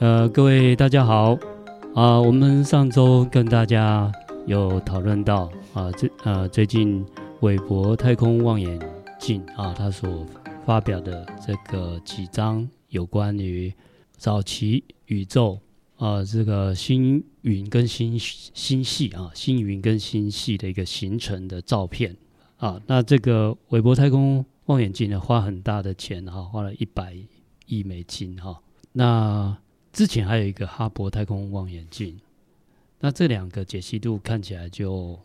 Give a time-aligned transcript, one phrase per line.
[0.00, 1.34] 呃，各位大家好
[1.94, 2.22] 啊、呃！
[2.22, 4.10] 我们上周跟大家
[4.46, 7.04] 有讨论到啊，最呃最近
[7.40, 8.80] 韦伯太空望远
[9.18, 10.26] 镜啊，它所
[10.64, 13.70] 发表的这个几张有关于
[14.16, 15.60] 早期宇宙
[15.98, 22.16] 啊，这个星云跟星星系啊，星云跟星系的一个形成的照片
[22.56, 22.80] 啊。
[22.86, 27.14] 那这个韦伯太空望远镜呢，花很大的钱哈、啊，花了一百
[27.66, 28.60] 亿美金哈、啊。
[28.92, 29.56] 那
[29.92, 32.18] 之前还有一个哈勃太空望远镜，
[33.00, 35.18] 那这两个解析度看起来就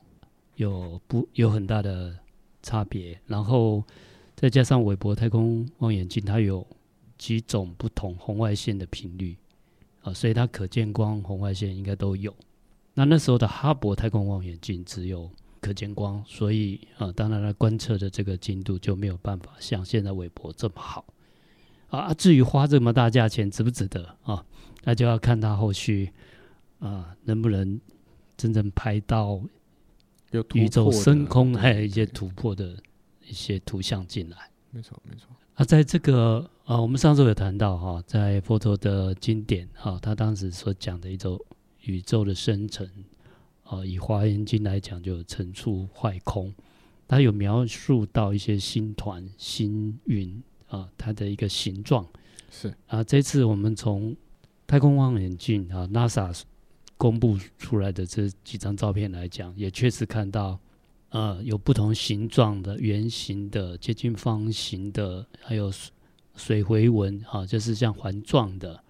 [0.56, 2.18] 有不有很大的
[2.64, 3.84] 差别，然后
[4.36, 6.66] 再加上韦伯太空望远镜，它有
[7.18, 9.38] 几种不同红外线的频率
[10.02, 12.36] 啊，所以它可见光、红外线应该都有。
[12.94, 15.30] 那那时候的哈勃太空望远镜只有
[15.62, 21.06] 可见光，所以啊，当然它观测的这个精度就没有办法像现在韦伯这么好。
[21.96, 24.46] 啊，至于花这么大价钱值不值得啊？
[24.84, 26.12] 那就要看他后续
[26.80, 27.80] 啊能不能
[28.38, 29.42] 真正拍到
[30.54, 32.78] 宇宙深空还有一些突破的
[33.28, 34.38] 一些图像进来。
[34.72, 35.28] 没错，没错。
[35.56, 41.40] 啊，在这个啊，我们上次有谈到哈、啊，在佛陀的经典哈、啊，他当时所讲的一种
[41.82, 42.88] 宇宙的生成
[43.64, 46.54] 啊，以华严经来讲，就成出坏空，
[47.08, 50.44] 他有描述到一些星团、星云。
[50.76, 52.06] 啊，它的一个形状
[52.50, 54.16] 是啊，这次我们从
[54.68, 56.42] 太空望远镜啊，NASA
[56.98, 60.60] 公布出来的这几张照片来讲，也确实看到，
[61.10, 65.72] 呃，有不同形状的、圆形的、接近方形的，还有
[66.36, 68.84] 水回纹啊，就是像环状的，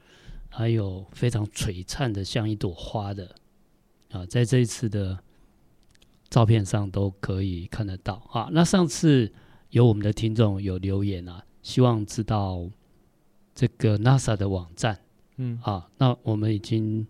[0.49, 3.35] 还有非常璀璨的，像一朵花的
[4.11, 5.19] 啊，在这一次的
[6.29, 8.49] 照片上都可以看得到啊。
[8.51, 9.31] 那上次
[9.71, 11.43] 有我们的听众有留言啊。
[11.65, 12.69] 希望知道
[13.55, 14.99] 这个 NASA 的网站，
[15.37, 15.59] 嗯。
[15.63, 17.05] 啊，那我们已经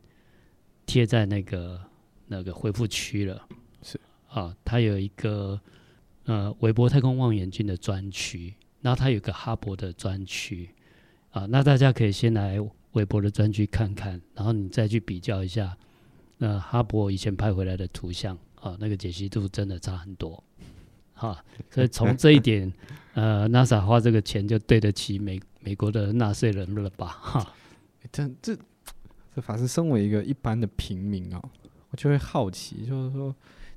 [0.86, 1.82] 贴在那个
[2.28, 3.46] 那个回复区了，
[3.84, 4.00] 是。
[4.30, 5.60] 啊，它有一个
[6.24, 10.70] 呃韦伯太空望远镜的专区，然后它有个哈勃的专区，
[11.32, 12.58] 啊，那大家可以先来
[12.94, 15.78] 韦伯的专区看看，然后你再去比较一下，
[16.40, 20.42] 呃，哈勃以前拍回来的图像啊，那个解析度真的差很多。
[21.16, 22.72] 哈，所以从这一点，
[23.14, 27.08] 呃，NASA 花这个钱就对得起美美国的纳税人了吧？
[27.08, 27.54] 哈，
[28.12, 28.56] 这这
[29.34, 31.42] 这法师身为一个一般的平民哦，
[31.90, 33.34] 我就会好奇，就是说，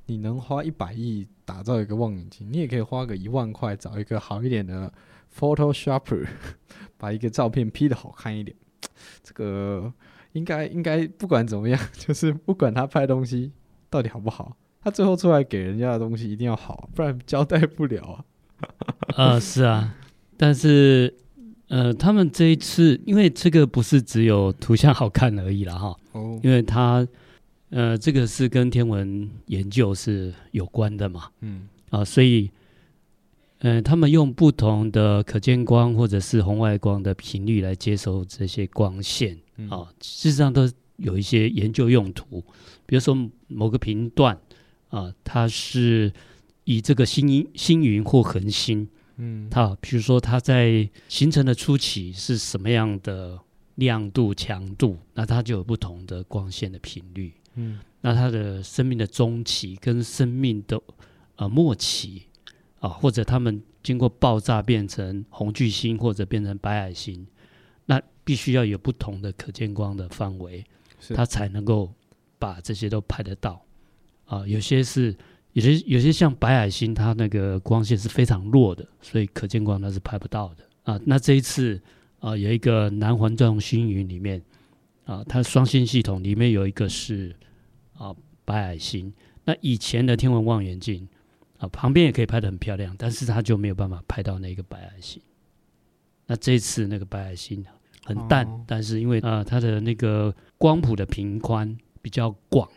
[0.06, 4.92] 你能花一百亿打造一个望远镜，你也可以花个一万块找一个好一点的
[5.38, 6.26] Photoshopper，
[6.98, 8.56] 把一个照片 P 的好看一点。
[9.22, 9.92] 这个
[10.32, 13.52] 应该应该不管怎么样， 就是不管他拍东西
[13.88, 14.56] 到底好不好。
[14.88, 18.24] 他最后出来给人家的东西一定要好，不然交代不了啊。
[19.14, 19.94] 呃， 是啊，
[20.38, 21.14] 但是
[21.68, 25.94] 呃，他们这一次，因为这个不是只有图像好看而已了哈。
[26.12, 26.40] 哦。
[26.42, 27.06] 因为他
[27.68, 31.24] 呃，这个是跟天文研究是有关的嘛。
[31.42, 31.68] 嗯。
[31.90, 32.50] 啊，所以
[33.58, 39.36] 呃，他们用不同的可见光或者是红外光的频率来接收这些光线
[39.68, 40.66] 啊，事实上都
[40.96, 42.42] 有一些研究用途，
[42.86, 43.14] 比如说
[43.48, 44.38] 某个频段。
[44.88, 46.12] 啊，它是
[46.64, 53.38] 以这个星星云或恒星，嗯，它比如说它在形成的初期是什么样的
[53.76, 60.80] 亮度、强度，那它就有不同的光线的频率，嗯，那它的生命的中期跟生命的
[61.36, 62.22] 呃末期
[62.80, 67.26] 啊，或者它们经过爆炸变成红巨星或者变成白矮星，
[67.86, 70.64] 那必须要有不同的可见光的范围，
[71.14, 71.92] 它才能够
[72.38, 73.64] 把这些都拍得到。
[74.28, 75.16] 啊，有些是，
[75.54, 81.00] 有些有些像白矮星，它那个光线是非常弱的，所以可见光它是拍不到的啊。
[81.06, 81.80] 那这一次
[82.20, 84.42] 啊，有一个南环状星云里面
[85.06, 87.34] 啊，它双星系统里面有一个是
[87.94, 88.14] 啊
[88.44, 89.10] 白矮星。
[89.46, 91.08] 那以前的天文望远镜
[91.56, 95.22] 啊，旁边也可以拍得很漂亮，但是它就没有办法拍到那个白矮星。
[96.26, 97.64] 那这一次那个白矮星
[98.04, 102.68] 很淡，哦、但是因为啊它的那个光谱的频宽比较广。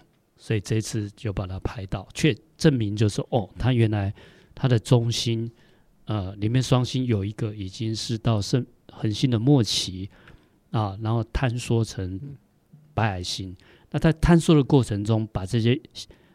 [0.44, 4.12] 所以这次就把它拍到，却证明就是哦，它原来
[4.56, 5.48] 它的中心，
[6.06, 10.10] 呃，里面双星有一个已经是到圣恒星的末期
[10.72, 12.20] 啊，然后坍缩成
[12.96, 13.56] 白矮星。
[13.92, 15.80] 那在坍缩的过程中，把这些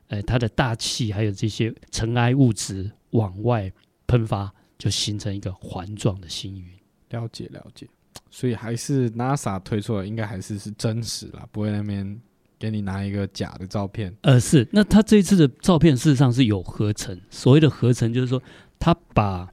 [0.07, 3.73] 呃它的大气还有这些尘埃物质往外
[4.07, 6.65] 喷发，就形成一个环状的星云。
[7.11, 7.89] 了解了解，
[8.31, 12.21] 所以还是 NASA 推出来，应该还是是真实啦，不会那边。
[12.59, 18.43] 给你拿一个假的照片，呃，是，那他这一次的照片事实上是有合成，所谓的合成就是说，
[18.79, 19.49] 他把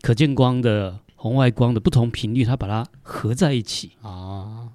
[0.00, 3.92] 可见光的红外光的不同频率，他把它合在一起。
[4.00, 4.68] 啊，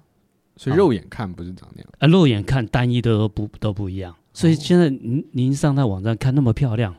[0.56, 1.90] 所以肉眼看不是长那样。
[1.98, 4.14] 啊，肉眼看单一的都不都不一样。
[4.32, 6.94] 所以现在您您上他网站看那么漂亮，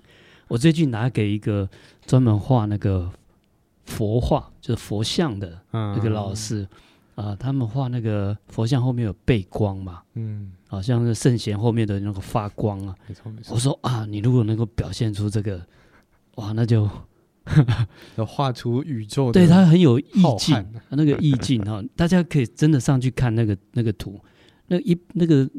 [0.50, 1.70] 我最近拿给一个
[2.06, 3.10] 专门画那个
[3.86, 6.68] 佛画，就是佛像的那个老师
[7.26, 12.96] 啊、他们画那个佛像后面有背光嘛，嗯，好像是圣贤后面的那个发光啊。
[13.08, 13.54] 没错没错。
[13.54, 15.62] 我说啊，你如果能够表现出这个，
[16.36, 16.90] 哇，那就。
[18.18, 24.20] 要画出宇宙的，对，它很有意境，那个意境哈，大家可以真的上去看那个那个图，
[24.68, 25.50] 那一那个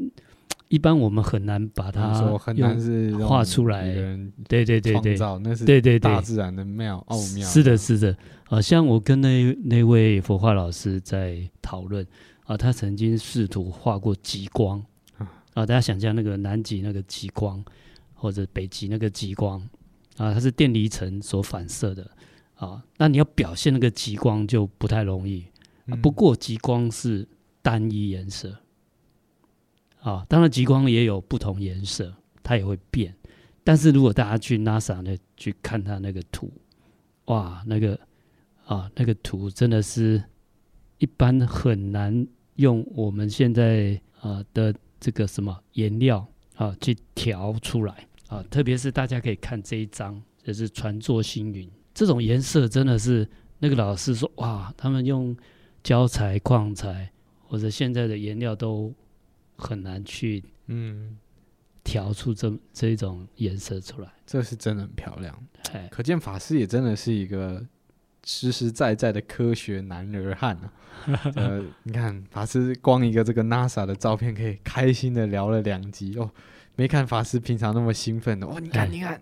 [0.67, 3.91] 一般我们很难把它很难是画出来，
[4.47, 8.15] 对对对对，那是对对大自然的妙奥妙，是的，是的，
[8.49, 12.05] 啊，像我跟那那位佛画老师在讨论
[12.45, 14.83] 啊，他曾经试图画过极光
[15.53, 17.63] 啊，大家想象那个南极那个极光，
[18.13, 19.67] 或者北极那个极光。
[20.17, 22.11] 啊，它是电离层所反射的
[22.55, 25.45] 啊，那你要表现那个极光就不太容易。
[25.85, 27.25] 啊、不过极光是
[27.61, 28.53] 单一颜色，
[30.01, 32.13] 啊，当然极光也有不同颜色，
[32.43, 33.15] 它也会变。
[33.63, 36.51] 但是如果大家去 NASA 那去看它那个图，
[37.27, 37.97] 哇，那个
[38.69, 40.23] 啊，那个图真的是
[40.99, 42.27] 一般很难
[42.57, 46.25] 用我们现在啊的这个什么颜料
[46.55, 48.07] 啊去调出来。
[48.27, 53.27] 啊，特别是大家可以看这一张，就是船作星云这种颜色，真的是
[53.57, 55.35] 那个老师说哇，他们用
[55.81, 57.11] 胶材、矿材
[57.41, 58.93] 或者现在的颜料都
[59.55, 61.17] 很难去嗯
[61.83, 64.13] 调出这这一种颜色出来。
[64.27, 65.35] 这是真的很漂亮，
[65.89, 67.65] 可见法师也真的是一个
[68.23, 70.73] 实实在在的科学男儿汉啊。
[71.35, 76.29] 呃，你看法师光一个这个 NASA 的照片，可以开心的聊了两集哦。
[76.75, 78.57] 没看法师平常那么兴奋的哇！
[78.59, 79.21] 你看，你看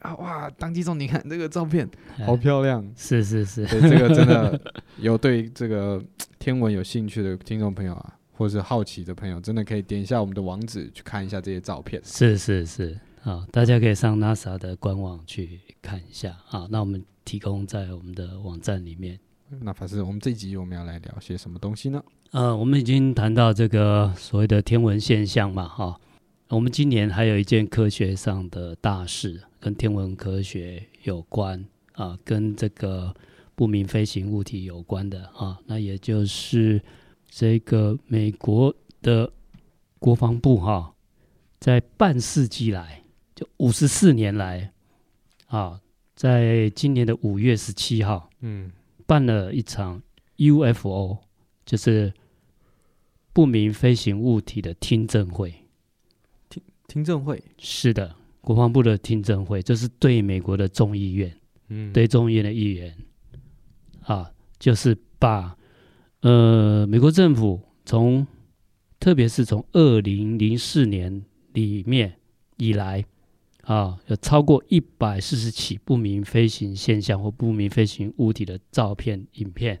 [0.00, 0.50] 啊哇！
[0.58, 1.88] 当机中，你看这个照片
[2.24, 4.60] 好漂亮，是是是，对这个真的
[4.98, 6.02] 有对这个
[6.40, 12.02] 天文有兴趣的听众朋友啊，或者是好奇的朋友，真的可以点一下我们的网址去看一下这些照片。
[12.04, 16.66] 是是是，好，大家可以上 NASA 的官网去看一下啊。
[16.70, 19.18] 那我们提供在我们的网站里面。
[19.60, 22.02] 那法师，我们这一集我们要来聊些什么东西呢？
[22.30, 26.00] 呃，我们已经谈到这个所谓的天文现象嘛，哈。
[26.48, 31.64] 我们今年还有一件科学上的大事，跟天文科学有关
[31.94, 33.12] 啊，跟这个
[33.56, 36.80] 不明飞行物体有关的啊，那也就是
[37.28, 39.32] 这个美国的
[39.98, 40.92] 国防部哈、啊，
[41.58, 43.02] 在半世纪来，
[43.34, 44.72] 就五十四年来
[45.48, 45.80] 啊，
[46.16, 48.72] 在今年的五月十七号，嗯，
[49.06, 50.02] 办了一场
[50.38, 51.18] UFO，
[51.66, 52.12] 就是
[53.34, 55.54] 不明飞行物体的听证会。
[56.48, 57.42] 听听证会？
[57.58, 61.36] 是的，国防部的听证会，这是对美国的众议院，
[61.68, 62.96] 嗯，对众议院的议员，
[64.00, 65.54] 啊，就是把
[66.22, 68.26] 呃美国政府从，
[68.98, 71.22] 特别是从二零零四年
[71.52, 72.18] 里面
[72.56, 73.04] 以来，
[73.66, 79.80] 啊，有超过一百四十起不明飞行现象或不明飞行物体的照片、影片，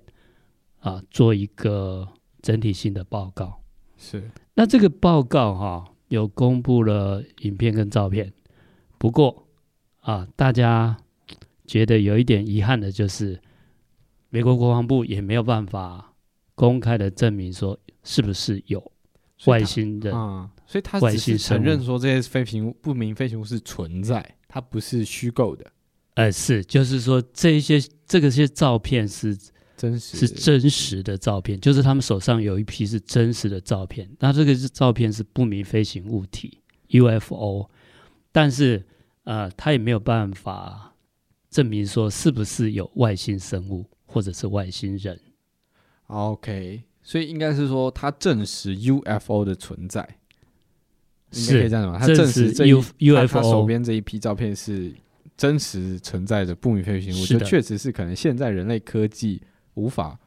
[0.80, 2.06] 啊，做一个
[2.42, 3.62] 整体性的报告。
[3.96, 5.84] 是，那这个报告哈、啊。
[6.08, 8.32] 有公布了影片跟照片，
[8.96, 9.48] 不过
[10.02, 10.96] 啊，大家
[11.66, 13.40] 觉得有一点遗憾的就是，
[14.30, 16.14] 美国国防部也没有办法
[16.54, 18.92] 公开的证明说是不是有
[19.46, 25.64] 外星人啊，所以他只是承认说这些飞行物不明飞行物是存在，它不是虚构的。
[26.14, 29.36] 呃，是，就是说这一些这个些照片是。
[29.76, 34.10] 真实是真实的照片，就是他们手上有一批是真实的照片。
[34.20, 37.68] 那这个是照片是不明飞行物体 UFO，
[38.32, 38.86] 但是
[39.24, 40.94] 呃，他也没有办法
[41.50, 45.20] 证明说是不是有外星生物或者是外星人。
[46.06, 50.08] OK，所以应该是说他证实 UFO 的存在，
[51.32, 51.98] 应该可以这样吗？
[51.98, 54.92] 他证实这 UFO 他手边这一批照片是
[55.36, 59.42] 真实存在的不明飞行物，就确实是可能现在人类科技。
[59.76, 60.18] 无法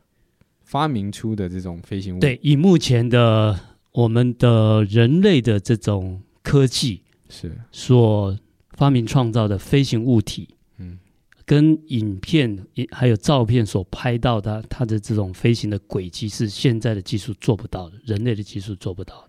[0.61, 3.59] 发明出的这种飞行物，对，以目前的
[3.91, 8.37] 我们的人类的这种科技是所
[8.73, 10.99] 发明创造的飞行物体，嗯，
[11.45, 19.28] 跟影片还有照片所拍到的它的这种飞行的轨迹是现在的技术做不到的，人类的技术做不到的，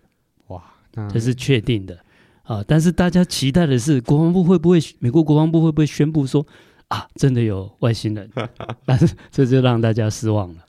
[1.11, 1.97] 这是确定的
[2.43, 2.63] 啊！
[2.67, 6.45] 但是大家期待的是，国防部会不会，美国国防部会不会宣布说？
[6.89, 8.29] 啊，真的有外星人，
[8.85, 10.65] 但是这就让大家失望了。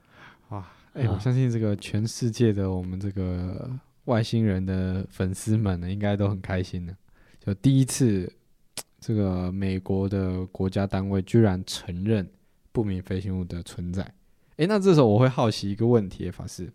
[0.50, 0.64] 哇，
[0.94, 3.68] 哎、欸，我相信这个全世界的我们这个
[4.04, 6.94] 外星人的粉丝们呢，应该都很开心的。
[7.44, 8.32] 就第一次，
[9.00, 12.24] 这个美国的国家单位居然承认
[12.70, 14.02] 不明飞行物的存在。
[14.02, 16.72] 哎、欸，那这时候我会好奇一个问题，法师，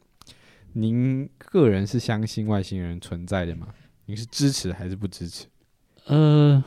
[0.79, 3.67] 您个人是相信外星人存在的吗？
[4.05, 5.47] 您是支持还是不支持？
[6.05, 6.63] 呃，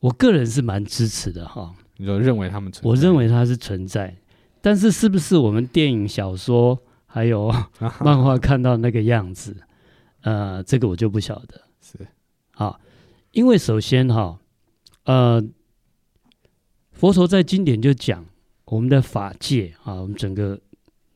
[0.00, 1.72] 我个人是蛮支持的哈。
[1.96, 2.88] 你就认为他们存在？
[2.88, 4.16] 我认为它是存在，
[4.60, 6.76] 但是是不是我们电影、小说
[7.06, 7.54] 还有
[8.00, 9.56] 漫画看到那个样子？
[10.22, 11.62] 呃，这个我就不晓得。
[11.80, 11.96] 是
[12.54, 12.80] 啊，
[13.30, 14.40] 因为首先哈，
[15.04, 15.40] 呃，
[16.90, 18.26] 佛陀在经典就讲
[18.64, 20.60] 我们的法界啊，我们整个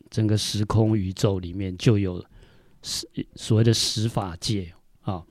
[0.08, 2.24] 整个时空宇宙里面就有。
[2.86, 5.24] 十所谓的十法界啊，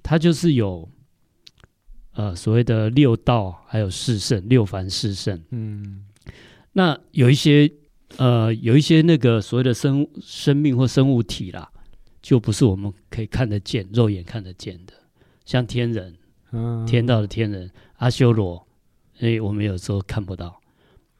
[0.00, 0.88] 它就是有
[2.12, 5.42] 呃所谓的六道，还有四圣，六凡四圣。
[5.50, 6.06] 嗯，
[6.72, 7.68] 那有一些
[8.16, 11.68] 呃有一些那个所谓的生生命或生物体啦，
[12.22, 14.92] 就不是我们可以看得见、肉眼看得见的，
[15.44, 16.14] 像天人，
[16.52, 18.64] 嗯，天道的天人阿修罗，
[19.18, 20.60] 哎，我们有时候看不到。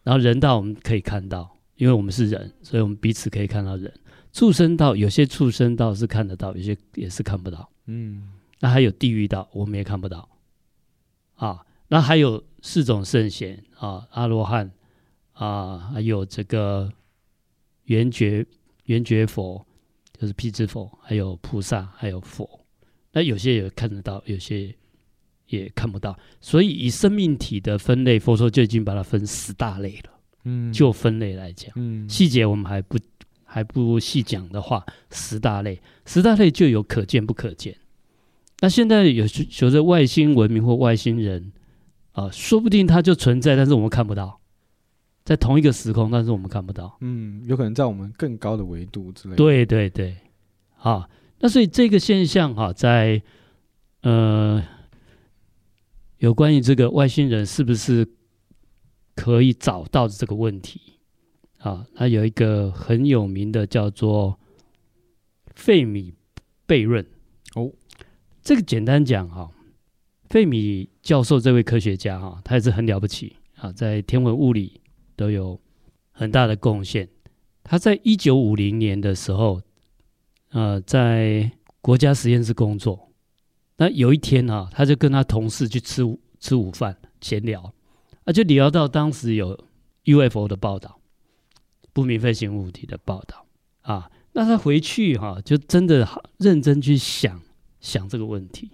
[0.04, 3.92] 然后人道我们可以看到，因为我们是人，所以我们彼此可以看到人。
[4.38, 7.68] 畜生道有些畜生道是看得到，有些也是看不到。
[7.86, 8.28] 嗯，
[8.60, 10.28] 那还有地狱道，我们也看不到。
[11.34, 14.70] 啊，那还有四种圣贤啊，阿罗汉
[15.32, 16.88] 啊，还有这个
[17.86, 18.46] 圆觉
[18.84, 19.66] 圆觉佛，
[20.16, 22.48] 就是辟支佛，还有菩萨，还有佛。
[23.10, 24.72] 那有些也看得到，有些
[25.46, 26.16] 也看不到。
[26.40, 30.12] 所以以生命体的分类，佛说就已经把它分十大类了。
[30.44, 32.96] 嗯，就分类来讲，嗯，细节我们还不。
[33.50, 37.74] 还不如细讲的话，十大类，十大类就有可见不可见。
[38.60, 41.50] 那现在有随着外星文明或外星人
[42.12, 44.38] 啊、呃，说不定它就存在，但是我们看不到，
[45.24, 46.98] 在同一个时空，但是我们看不到。
[47.00, 49.36] 嗯，有可能在我们更高的维度之类的。
[49.36, 50.16] 对对对，
[50.80, 53.22] 啊，那所以这个现象哈、啊，在
[54.02, 54.62] 呃，
[56.18, 58.06] 有关于这个外星人是不是
[59.14, 60.97] 可以找到这个问题？
[61.58, 64.38] 啊，他有一个很有名的叫做
[65.54, 66.14] 费米
[66.66, 67.04] 悖论
[67.54, 67.72] 哦。
[68.42, 69.50] 这个简单讲哈，
[70.30, 74.80] 费米教授这位科学家哈，他也是很了不起啊，在天文物理
[75.16, 75.60] 都有
[76.12, 77.08] 很大的贡献。
[77.64, 79.60] 他在一九五零年的时候，
[80.50, 81.50] 呃，在
[81.80, 83.10] 国家实验室工作。
[83.76, 86.02] 那有一天啊，他就跟他同事去吃
[86.40, 87.74] 吃午饭闲聊，
[88.24, 89.58] 啊，就聊到当时有
[90.04, 90.97] UFO 的报道。
[91.98, 93.44] 不明飞行物体的报道。
[93.80, 96.06] 啊，那他回去哈、啊，就真的
[96.38, 97.42] 认真去想
[97.80, 98.70] 想这个问题。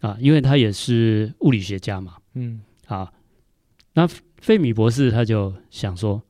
[0.00, 3.10] 啊，因为他也是物理学家嘛，嗯，啊，
[3.94, 4.06] 那
[4.36, 6.22] 费米博士他就想说，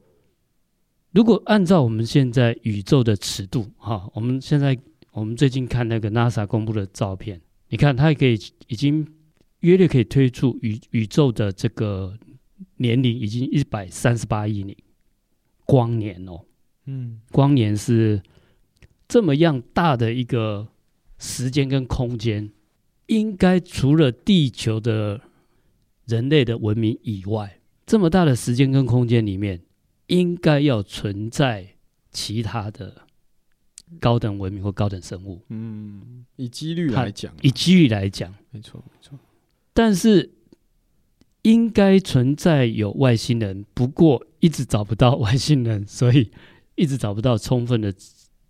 [1.11, 4.78] 如果按照我们现在宇宙的尺度哈、啊，我们现在
[5.11, 7.40] 我们最近看那个 NASA 公布的照片，
[7.71, 8.38] 你看它可以
[8.69, 9.05] 已经
[9.61, 12.17] 约略可以推出宇宇宙的这个
[12.76, 14.76] 年龄已经一百三十八亿年。
[15.68, 16.40] 光年哦，
[16.87, 18.22] 嗯，光年是
[19.06, 20.66] 这么样大的一个
[21.18, 22.50] 时间跟空间，
[23.08, 25.20] 应该除了地球的
[26.06, 29.60] 人类的文明以外，这么大的时间跟空间里面，
[30.06, 31.75] 应该要存在
[32.10, 33.02] 其他的
[34.00, 35.42] 高等文明或高等生物。
[35.50, 39.18] 嗯，以几率来讲，以几率来讲，没错没错，
[39.75, 40.30] 但是。
[41.42, 46.30] 应该存在有外星人，不过一直找不到外星人，所以
[46.75, 47.92] 一直找不到充分的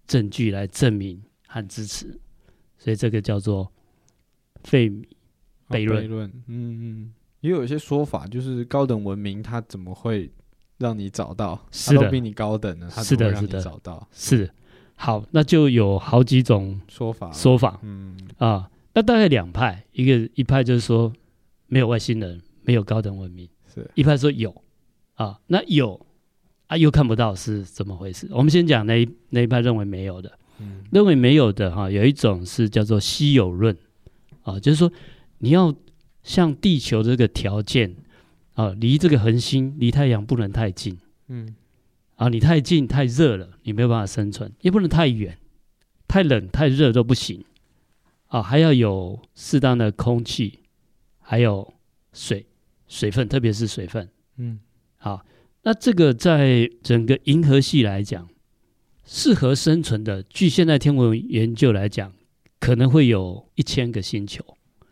[0.07, 2.19] 证据来证明和支持，
[2.79, 3.73] 所以这个叫做
[4.65, 5.07] 费米
[5.69, 6.05] 悖论。
[6.05, 10.31] 悖论嗯嗯，也有一些说法，就是高等文明它怎么会
[10.79, 11.61] 让你找到？
[11.71, 12.89] 是的比你高等呢？
[12.93, 14.09] 它怎么会让你找到？
[14.13, 14.55] 是的，
[14.95, 17.33] 好，那就有好几种说法。
[17.33, 21.13] 说法，嗯啊，那大概两派，一个一派就是说
[21.67, 22.41] 没有外星人。
[22.65, 24.55] 没有高等文明，是一派说有
[25.19, 26.07] 啊，那有
[26.69, 28.29] 啊，又看不到是怎么回事？
[28.31, 33.77] 我们先讲那一那一派认为没有的，嗯，认为没有的哈、啊，有一种是叫做稀有论
[34.43, 34.91] 啊，就是说
[35.39, 35.75] 你要
[36.23, 37.97] 像地球这个条件
[38.55, 40.97] 啊，离这个恒星离太阳不能太近，
[41.27, 41.57] 嗯，
[42.15, 45.37] 啊，你太近太热了，你没有办法生存，也不能太远，
[46.07, 47.45] 太冷太热都不行
[48.29, 50.61] 啊，还要有适当的空气，
[51.21, 51.75] 还有
[52.13, 52.47] 水。
[52.91, 54.09] 水分，特别是水分，
[54.39, 54.59] 嗯，
[54.99, 55.25] 好，
[55.63, 58.29] 那这个在整个银河系来讲，
[59.07, 62.13] 适合生存的，据现在天文研究来讲，
[62.59, 64.45] 可能会有一千个星球，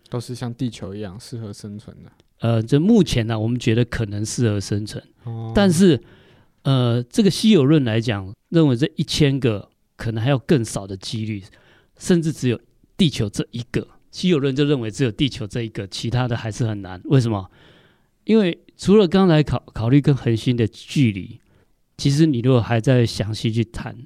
[0.09, 2.13] 都是像地球一样适合生存的。
[2.39, 6.01] 呃，这目前呢、啊，我们觉得可能适合生存，哦、但是，
[6.63, 11.43] 呃，这个稀有论来讲，认为这一千个可能还有更少的几率，
[11.99, 12.61] 甚至只有
[12.97, 13.89] 地球这一个。
[14.13, 17.01] 稀有论就认为只有地球这一个，其他的还是很难。
[17.07, 17.51] 为什么？
[18.27, 21.41] 因为除了刚才考考虑跟恒星的距离，
[21.97, 23.97] 其实你如果还在详细去谈，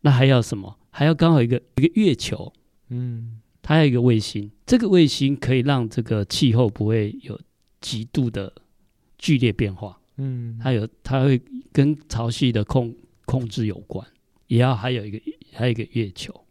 [0.00, 0.78] 那还要什么？
[0.90, 2.52] 还要刚好一个一个月球，
[2.90, 7.38] 嗯，它还有一个卫星，这个卫星可以让这个气候不会有
[7.80, 8.52] 极度的
[9.18, 14.06] 剧烈变化，嗯，它有它会跟潮汐的控控制有关，
[14.46, 15.20] 也要还有一个
[15.52, 16.46] 还有一个月球，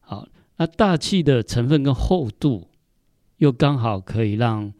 [0.00, 2.68] 好，那大气的成分跟厚度
[3.36, 4.72] 又刚好可以让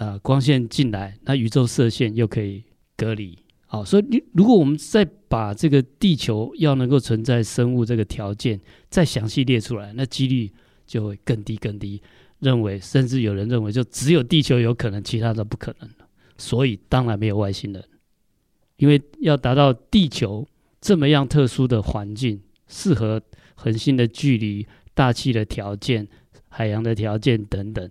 [0.00, 2.64] 呃光线进来，那宇宙射线又可以
[2.96, 3.38] 隔离。
[3.66, 10.50] 好，所以你如果我们再把这个地球要能够存在生物这个条件再详细列出来，那几率
[10.86, 12.00] 就会更低更低。
[12.38, 15.90] 认为甚至有人认为就只有地球有可能，其他都不可能。
[16.38, 17.84] 所以当然没有外星人，
[18.78, 20.48] 因为要达到地球
[20.80, 23.20] 这么样特殊的环境，适合
[23.54, 26.08] 恒星的距离、大气的条件、
[26.48, 27.90] 海洋的条件等等。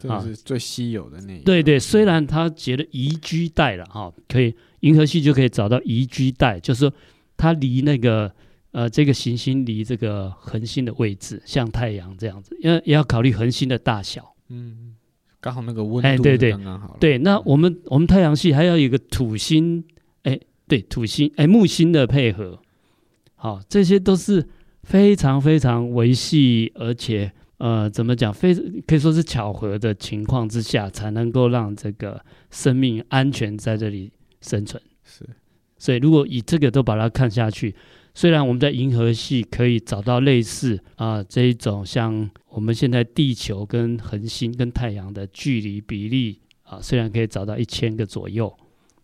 [0.00, 1.44] 这是最稀有的那一个。
[1.44, 6.92] 对对，虽然他结了宜居带了哈，可以银河系就可以找到宜居带，就是说
[7.36, 8.32] 它离那个
[8.70, 14.34] 呃这个行星离这个恒星的位置，像太阳这样子，因为也要考虑恒星的大小。
[14.48, 14.94] 嗯，
[15.38, 16.96] 刚好那个温度刚刚好。
[16.98, 19.84] 对，那我们我们太阳系还要有一个土星，
[20.22, 22.58] 哎，对土星，哎木星的配合，
[23.34, 24.48] 好，这些都是
[24.82, 27.30] 非常非常维系，而且。
[27.60, 28.32] 呃，怎么讲？
[28.32, 28.54] 非
[28.86, 34.82] 可以说是巧合的情况之下，才能够让这个生命安全在这里生存。
[35.04, 35.28] 是，
[35.76, 37.74] 所以如果以这个都把它看下去，
[38.14, 48.50] 虽然我们在银河系可以找到类似啊、呃、这一种像我们现在地球跟恒星跟太阳的距离比例啊、呃，虽然可以找到一千个左右，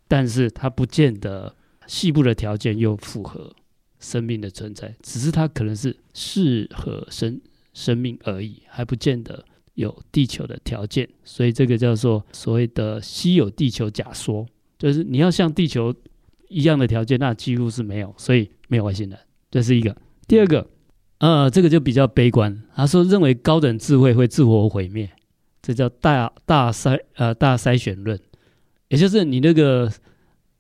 [0.09, 1.55] 但是它不见得
[1.87, 3.55] 细部的条件又符合
[4.01, 7.39] 生命的存在，只是它可能是适合生。
[7.77, 14.47] 生命而已，还不见得有地球的条件，所以这个叫做所谓的稀有地球假说，
[14.79, 15.95] 就是你要像地球
[16.49, 19.19] 一样的条件，那几乎是没有，所以没有外星人。
[19.51, 19.95] 这是一个。
[20.27, 20.67] 第二个，
[21.19, 25.11] 呃，这个就比较悲观，他说认为高等智慧会自我毁灭，
[25.61, 28.19] 这叫大大筛呃大筛选论，
[28.89, 29.93] 也就是你那个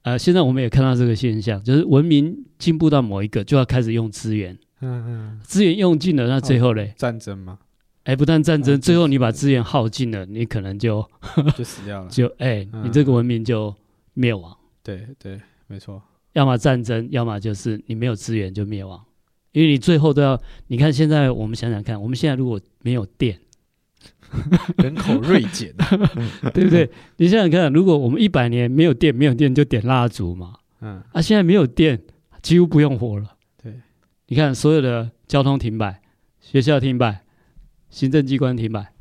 [0.02, 4.58] 呃，现在我们也看到这个现象，就是文明进步到某一个，就要开始用资源。
[4.80, 6.94] 嗯嗯，资源用尽了，那最后嘞？
[6.96, 7.58] 战争吗？
[8.04, 11.04] 哎，不但战争，最后你把资源耗尽了，你可能就
[11.56, 13.74] 就死掉了，就哎，你这个文明就
[14.14, 14.56] 灭亡。
[14.82, 16.00] 对对，没错。
[16.34, 19.02] 要么战争，要么就是你没有资源就灭亡，
[19.52, 20.40] 因为你最后都要。
[20.68, 23.40] 你看现在，我们想想看，我们现在如果没有电，
[24.78, 25.74] 人口锐减，
[26.54, 26.88] 对不对？
[27.16, 30.54] 你想想看，如果我们一百年没有电，没有电就点蜡烛嘛。
[30.82, 31.02] 嗯。
[31.12, 32.00] 啊，现在没有电，
[32.42, 33.35] 几乎不用火了。
[34.28, 36.02] 你看，所有的交通停摆，
[36.40, 37.22] 学校停摆，
[37.88, 38.92] 行政机关停摆。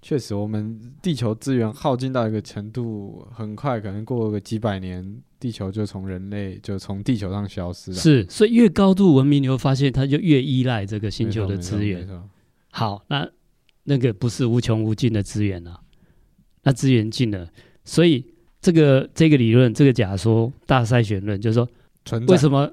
[0.00, 7.96] 确实，我们地球资源耗尽到一个程度，很快可能过个几百年，地球就从人类就从地球上消失了。
[7.98, 12.08] 是，所以越高度文明，你会发现它就越依赖这个星球的资源。
[12.70, 13.28] 好，那
[13.84, 15.80] 那个不是无穷无尽的资源啊，
[16.62, 17.46] 那资源尽了，
[17.84, 18.24] 所以
[18.62, 21.68] 这个这个理论，这个假说大筛选论，就是说，
[22.26, 22.72] 为什么？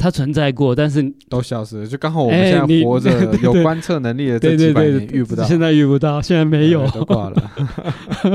[0.00, 1.86] 它存在过，但是都消失了。
[1.86, 3.10] 就刚好我们现在活着
[3.44, 7.50] 有观测能力的这几百年遇不到，现在遇不到，现在没有，都挂了。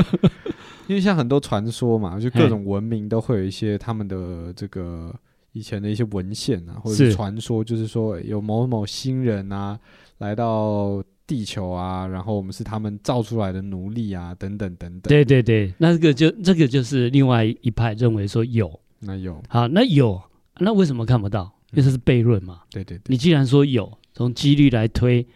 [0.86, 5.12] 因为像很多传说嘛，就各种文明都会有一些他们的这个
[5.54, 9.80] 以前的一些文献啊，或者是传说，就是说有某某星人啊
[10.19, 15.10] 来到地球啊，然后我们是他们造出来的奴隶啊，等等等等。
[15.10, 20.21] 对对对，那这个就这个就是另外一派认为说有，那有好，那有，
[20.60, 21.54] 那为什么看不到？
[21.75, 22.61] 因为这是悖论嘛？
[22.71, 25.27] 对对对，你既然说有，从几率来推，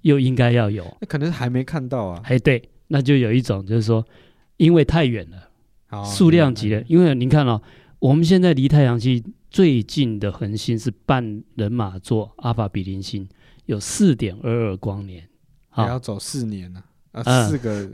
[0.00, 2.22] 又应该要有，那可能是还没看到啊。
[2.24, 4.02] 哎，对，那就有一种就是说，
[4.56, 6.82] 因为太远了，数量级的。
[6.88, 7.60] 因为您看哦，
[7.98, 13.28] 我们现在离太阳系最近的恒星是半人马座阿法比邻星，
[13.66, 15.28] 有四点二二光年，
[15.68, 16.82] 还要走四年呢。
[17.12, 17.86] 啊，四个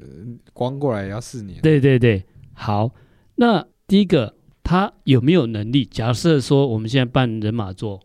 [0.52, 1.60] 光过来也要四年。
[1.60, 2.90] 对对对，好，
[3.34, 4.37] 那第一个。
[4.68, 5.82] 他有没有能力？
[5.86, 8.02] 假设说我们现在办人马座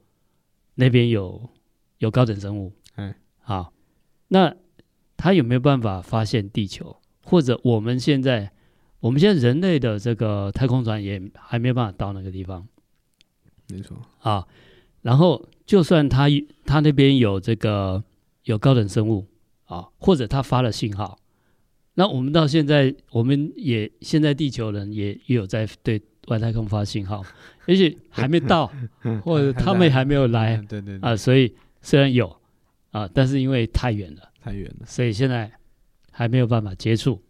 [0.76, 1.50] 那边有
[1.98, 3.74] 有高等生物，嗯，好，
[4.30, 4.56] 那
[5.18, 6.96] 他有没有办法发现地球？
[7.22, 8.54] 或者我们现在
[9.02, 12.66] 我们现在人类的这个太空船也还没有办法到那个地方，
[13.68, 14.48] 没错啊。
[15.02, 16.30] 然后就算他
[16.64, 18.02] 他那边有这个
[18.46, 19.28] 有高等生物
[19.66, 21.20] 啊，或者他发了信号，
[21.96, 26.02] 那我们到现在我们也现在地球人也也有在对。
[26.28, 27.24] 外太空发信号，
[27.68, 28.72] 而且还没到，
[29.24, 30.98] 或者他们还没有来，对对。
[31.00, 32.34] 啊，所以虽然有
[32.92, 35.52] 啊，但是因为太远了，太远了，所以现在
[36.12, 37.22] 还没有办法接触。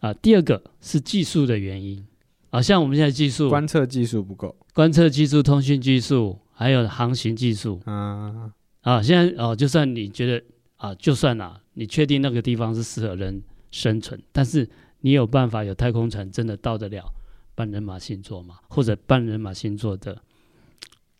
[0.00, 0.12] 啊。
[0.14, 2.04] 第二个是技术的原因。
[2.50, 7.80] 啊，像我们现在技术观测技术不够，观测技术、通讯技术还有航行技术。
[7.84, 8.52] 啊。
[8.82, 10.44] 啊，现在哦，就算你觉得
[10.76, 14.68] 啊，就算啊，你确定那个地方是适合人生存，但是
[15.00, 17.12] 你有办法有太空船真的到得了
[17.54, 18.56] 半人马星座嘛？
[18.68, 20.20] 或者半人马星座的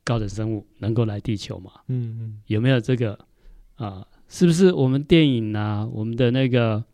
[0.02, 1.72] 高等生物能够来地球嘛？
[1.88, 3.18] 嗯嗯，有没有这个
[3.76, 4.06] 啊？
[4.28, 6.84] 是不是我们电影啊，我们的那个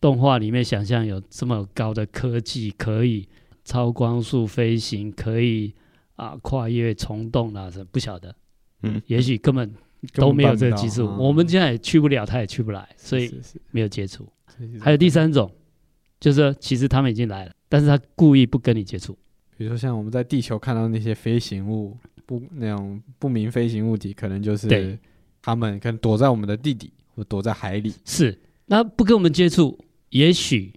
[0.00, 3.28] 动画里面想象有这么高的科技，可以
[3.64, 5.72] 超光速飞行，可以
[6.16, 7.70] 啊跨越虫洞啊？
[7.70, 8.34] 什么不晓得？
[8.82, 9.72] 嗯，也许根本。
[10.14, 13.32] 都没有这个技术，我们现在也去不了，他也去不来，所以
[13.70, 14.28] 没有接触。
[14.80, 15.48] 还有第三种，
[16.18, 19.16] 就是说其实他们已经来了，但是他故意不跟你接触。
[19.56, 24.98] 比如说像我们在地球看到那些飞行物，不那种不明飞行物体，可能就是
[25.40, 27.94] 他们可能躲在我们的地底，或躲在海里。
[28.04, 30.74] 是，那不跟我们接触，也许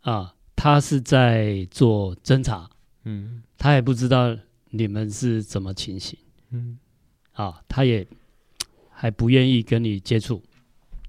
[0.00, 2.70] 啊，他是在做侦查，
[3.04, 4.34] 嗯，他也不知道
[4.70, 6.18] 你们是怎么情形，
[6.52, 6.78] 嗯，
[7.32, 8.06] 啊，他也。
[8.94, 10.40] 还不愿意跟你接触，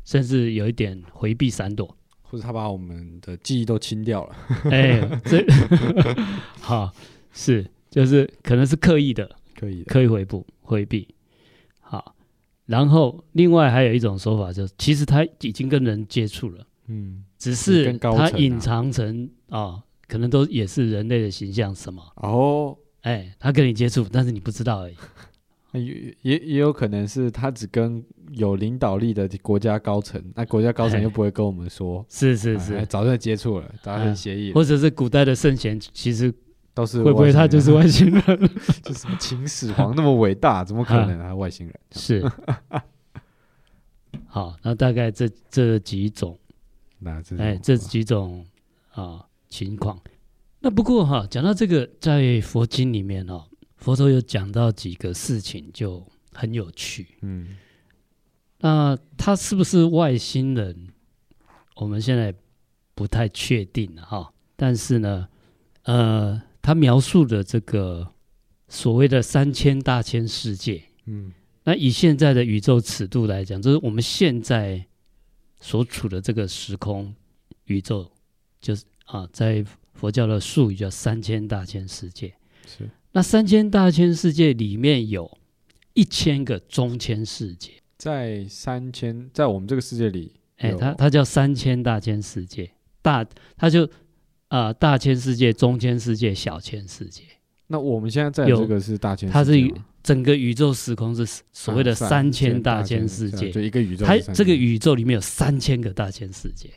[0.04, 1.96] 甚至有一点回避闪躲，
[2.34, 4.36] 或者他把我们的记忆都清掉了。
[4.72, 5.46] 哎，这
[6.60, 6.92] 好
[7.32, 11.08] 是就是可能是刻意的，刻意的刻意回避回避。
[11.80, 12.16] 好，
[12.66, 24.96] 然后另外还有一种说法，就是其实他已经跟人接触了，嗯，只是他隐藏成啊、哦，可能都也是人类的形象什么哦，哎，他跟你接触，但是你不知道而已。
[25.74, 36.34] 也也也有可能是他只跟有领导力的国家高层，那国家高层又不会跟我们说， 是是是，哎、早就接触了，达成协议、啊，或者是古代的圣贤，其实
[36.74, 38.50] 都是会不会他就是外星人？
[38.84, 41.34] 就什么秦始皇那么伟大，怎么可能啊？
[41.36, 42.24] 外星人是。
[44.28, 46.38] 好，那大概这这几种，
[47.00, 48.46] 那这哎这几种
[48.92, 50.00] 啊情况。
[50.60, 53.46] 那不过哈，讲到这个，在佛经里面哦。
[53.76, 57.06] 佛陀有讲到几个事情，就很有趣。
[57.22, 57.50] 嗯，
[58.64, 60.88] 那他是不是外星人？
[61.76, 62.34] 我们现在
[62.96, 64.32] 不太确定了哈。
[64.56, 65.28] 但是呢，
[65.82, 68.14] 呃，他描述的这个
[68.70, 71.34] 所谓的三千大千世界，嗯，
[71.66, 74.86] 那以现在的宇宙尺度来讲，就是我们现在
[75.60, 77.14] 所处的这个时空
[77.66, 78.10] 宇宙，
[78.62, 79.62] 就是啊，在
[79.94, 82.34] 佛教的术语叫三千大千世界。
[82.66, 82.90] 是。
[83.12, 85.38] 那三千大千世界里面有
[85.94, 87.74] 一千个中千世界，
[88.04, 92.70] 在三千，在我们这个世界里，哎、欸，它它叫三千大千世界，
[93.02, 93.86] 大它就
[94.50, 97.24] 啊、呃、大千世界、中千世界、小千世界。
[97.68, 106.70] 那我们现在在这个是大千世界，它是整个宇宙时空是所谓的三千大千世界，就一个宇宙，它这个宇宙里面有三千个大千世界。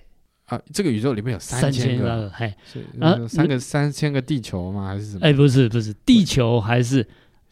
[0.44, 2.54] 啊，这个宇宙里面有三千个，嘿，
[3.00, 4.86] 啊，三个三千个地球吗？
[4.86, 5.20] 还是什么？
[5.22, 7.04] 哎，不是不是，地球还是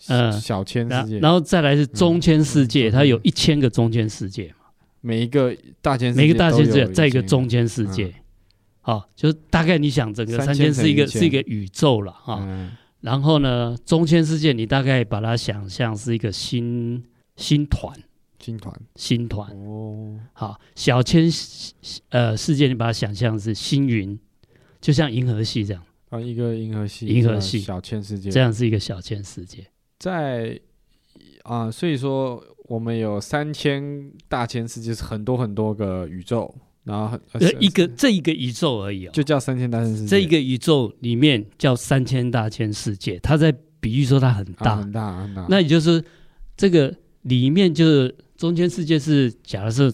[0.09, 4.67] 呃小千世界，然后再来是中千世界，它有一千个中千世界嘛。
[5.01, 7.23] 每一个大千，每个大千世界在一个。
[7.23, 8.14] 中千世界，
[8.81, 12.71] 好，就是大概你想整个三千是一个是一个宇宙了啊。
[13.01, 17.05] 然后呢，中千世界你大概把它想象是一个星
[17.37, 17.95] 星团。
[18.40, 19.51] 星团，星团。
[19.57, 21.31] 哦，好，小千
[22.11, 24.19] 呃世界，你把它想象是星云，
[24.83, 25.83] 就像银河系这样。
[26.11, 27.59] 啊，一个银河系，银河系。
[27.59, 29.67] 小千世界，这样是一个小千世界，
[29.98, 30.61] 在
[31.42, 36.54] 啊，所以说我们有三千大千世界，是很多很多个宇宙，
[36.85, 46.04] 然后呃一个这一个宇宙而已哦，就叫三千大千世界，这一个宇宙里面叫三千大千世界，它在比喻说它很大很大很大，那也就是
[46.57, 48.14] 这个里面就是。
[48.37, 49.90] 中间世界是假设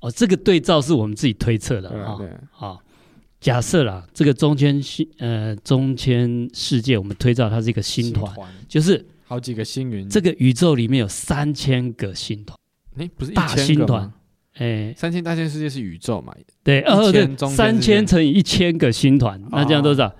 [0.00, 2.16] 哦，这个对照是我们自己推测的啊。
[2.50, 2.80] 好，
[3.38, 8.34] 假设啦，这个中间星呃中间世界，我们推造它是一个星团，
[8.66, 10.08] 就是好几个星云。
[10.08, 12.58] 这个宇宙里面有三千个星团，
[12.96, 14.12] 哎，不是大星团，
[14.54, 16.34] 哎，三千大千世界是宇宙嘛？
[16.62, 20.14] 对，哦对，三千乘以一千个星团，那这样多少？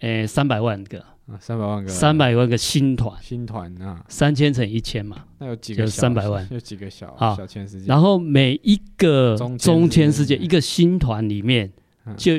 [0.00, 1.04] 哎，三百万个。
[1.38, 5.86] 三百万个，三百万个星团，星团啊，三千乘一千嘛，那有几个？
[5.86, 7.86] 三百万，有几个小小千世界？
[7.86, 11.72] 然后每一个中千世界，一个星团里面
[12.16, 12.32] 就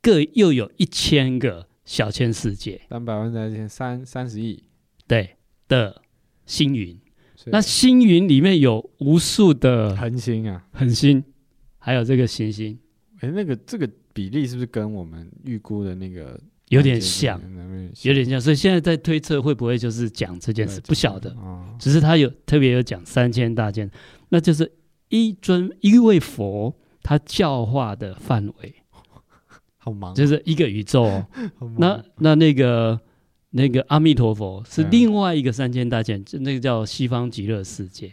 [0.00, 2.80] 各又有一千个小千世界。
[2.88, 4.64] 三百万在一千三三十亿，
[5.06, 5.36] 对
[5.68, 6.02] 的
[6.46, 6.98] 星云。
[7.46, 11.22] 那星云里面有无数的恒星啊，恒星，
[11.78, 12.76] 还有这个行星。
[13.20, 16.40] 哎，那个这个比例是不是跟我们预估的那个？
[16.70, 17.40] 有点像，
[18.02, 21.34] 有点像，所以现在在推测会不会就是讲这件事，不晓得，
[21.78, 23.90] 只是他有特别有讲三千大千，
[24.28, 24.70] 那就是
[25.08, 28.74] 一尊一位佛他教化的范围，
[29.78, 31.24] 好忙，就是一个宇宙。
[31.78, 33.00] 那那那个
[33.50, 38.12] 那个阿弥陀佛是另外一个三千大千，就那个叫西方极乐世界，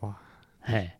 [0.00, 0.16] 哇，
[0.60, 0.98] 哎，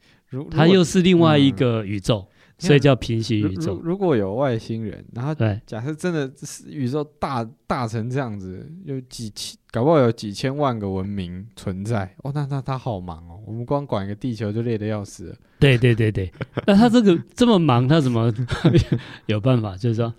[0.51, 2.27] 它又是另外一个宇宙。
[2.29, 2.29] 嗯
[2.59, 3.81] 所以叫平行宇宙。
[3.83, 5.35] 如果有外星人，然后
[5.67, 15.37] 假设真的是宇宙大大成这样子，有几千，搞不好有几千万个文明存在哦，那那他好忙哦，我们光管一个地球就累得要死了。
[15.59, 16.33] 对对对对，
[16.65, 18.33] 那他这个这么忙，他怎么
[19.27, 19.77] 有办法？
[19.77, 20.15] 就是说，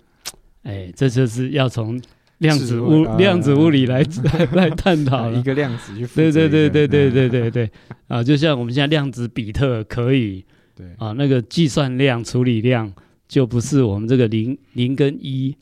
[0.64, 1.98] 哎，这就是要从
[2.38, 6.06] 量子物量子物理来来来探讨一个量子去。
[6.14, 7.70] 对对对对对对对对
[8.08, 10.44] 啊，就像我们现在量子比特可以。
[10.76, 12.92] 对啊，那个计算量、处理量
[13.28, 15.54] 就不是我们这个零零跟一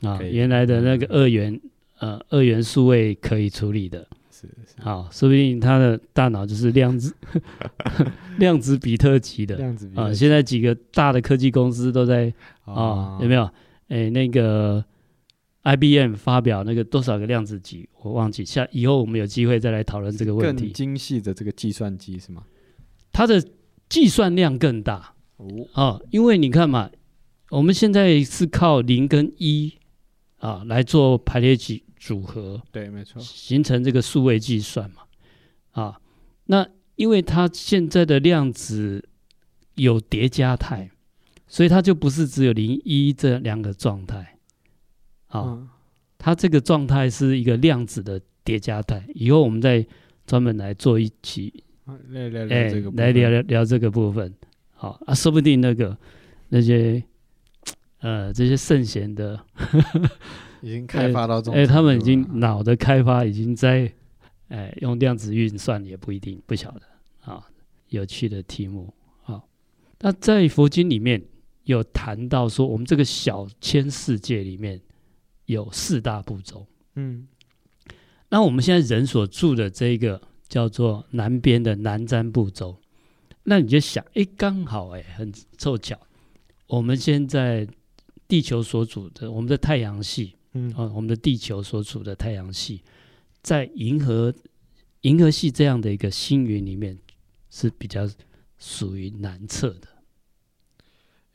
[0.00, 1.60] 啊，原来的那个二元
[1.98, 4.08] 呃二元数位可以处理的。
[4.30, 4.82] 是是。
[4.82, 7.14] 好，说不定他的大脑就是量子
[8.38, 9.56] 量子比特级的。
[9.94, 12.32] 啊，现在几个大的科技公司都在
[12.64, 13.46] 啊，有没有？
[13.88, 14.82] 哎，那个
[15.64, 18.44] IBM 发表那个多少个量子级，我忘记。
[18.44, 20.64] 下以后我们有机会再来讨论这个问题。
[20.64, 22.44] 更精细的这个计算机是吗？
[23.12, 23.44] 它的。
[23.86, 26.90] 计算量更大哦，啊，因为你看嘛，
[27.50, 29.74] 我们现在是靠零跟一
[30.38, 35.02] 啊来做排列组组合，对，没错，形成这个数位计算嘛，
[35.72, 36.00] 啊，
[36.46, 39.06] 那因为它现在的量子
[39.74, 40.90] 有叠加态，
[41.46, 44.33] 所以它就不是只有零一这两个状态，
[45.34, 45.68] 啊，嗯、
[46.16, 49.84] 它这个状态是一个量子的叠加态，以后我们再
[50.26, 51.64] 专门来做一期。
[52.08, 54.32] 来聊聊这个，来聊聊聊这个部分，
[54.72, 55.94] 好啊，说不定那个
[56.48, 57.02] 那些
[58.00, 59.38] 呃这些圣贤的
[60.62, 63.92] 已经开发到这种，哎，他们已经脑的开发已经在
[64.48, 66.80] 哎用量子运算也不一定不晓得
[67.30, 67.44] 啊，
[67.90, 68.94] 有趣的题目
[69.24, 69.42] 啊。
[70.00, 71.22] 那在佛经里面
[71.64, 74.80] 有谈到说，我们这个小千世界里面
[75.46, 77.26] 有四大步骤，嗯，
[78.28, 80.20] 那我们现在人所住的这个。
[80.46, 82.78] 叫做南边的南瞻部洲，
[83.42, 85.98] 那你就想，哎，刚好，哎，很凑巧，
[86.68, 87.66] 我们现在
[88.28, 92.82] 地球所处的我们的太阳系，嗯，啊，我们的地球所处的太阳系，
[93.42, 94.32] 在银河
[95.00, 96.96] 银河系这样的一个星云里面
[97.50, 98.08] 是比较
[98.58, 99.88] 属于南侧的。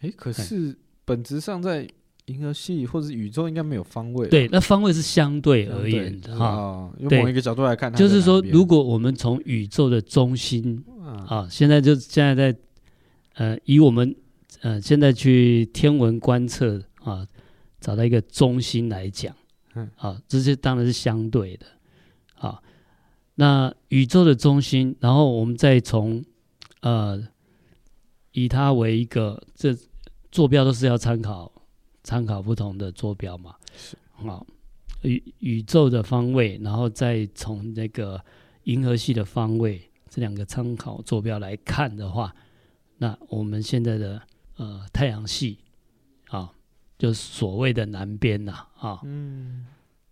[0.02, 1.90] 哎，可是本质上在。
[2.30, 6.92] 银河系或者宇宙应该没有方位，对，那方位是相对而言的哈。
[7.00, 10.84] 用某一个角度来看，就是说，如果我们从宇宙的中心
[11.28, 12.60] 啊，现在就现在在
[13.34, 14.16] 呃，以我们
[14.62, 17.26] 呃现在去天文观测啊，
[17.82, 19.36] 找到一个中心来讲，
[19.74, 21.66] 嗯，啊，这些当然是相对的
[22.36, 22.62] 啊。
[23.36, 26.24] 那宇宙的中心，然后我们再从
[26.82, 27.20] 呃，
[28.34, 29.76] 以它为一个这
[30.32, 31.52] 坐标都是要参考。
[32.04, 33.98] 参考不同的坐标嘛，是。
[34.12, 34.46] 好
[35.04, 38.22] 宇宇宙的方位，然后再从那个
[38.64, 42.36] 银河系的方位这两个参考坐标来看的话，
[42.98, 44.22] 那我们现在的
[44.58, 45.60] 呃太阳系
[46.28, 46.52] 啊，
[46.98, 49.66] 就所谓的南边呐啊，嗯，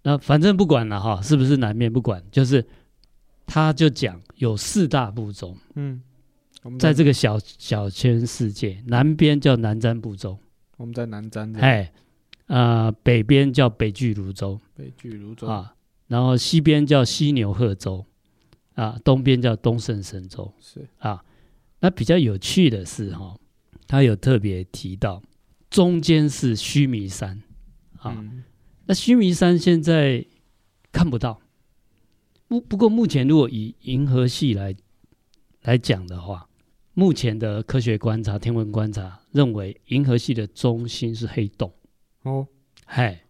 [0.04, 2.66] 那反正不管了哈，是不是南边不管，就是
[3.46, 6.02] 他就讲有四大部洲，嗯，
[6.80, 10.40] 在这个小小千世界，南边叫南瞻部洲。
[10.78, 11.92] 我们在南瞻，哎，
[12.46, 15.76] 啊、呃，北边叫北俱芦洲，北俱芦洲啊，
[16.08, 18.06] 然后西边叫西牛贺洲，
[18.76, 20.88] 啊，东边叫东胜神州，是。
[21.00, 21.26] 啊，
[21.80, 23.40] 那比较有趣的是哈、哦，
[23.88, 25.22] 他有特别提到
[25.70, 27.42] 中间是须弥山，
[27.98, 28.44] 啊，嗯、
[28.86, 30.24] 那须弥山现在
[30.92, 31.42] 看不到，
[32.48, 34.76] 不不过目前如果以银河系来
[35.64, 36.48] 来讲的话。
[37.00, 41.72] 目前的科学观察、天文观察认为，银河系的中心是黑洞。
[42.24, 42.48] 哦，
[42.86, 43.24] 嗨，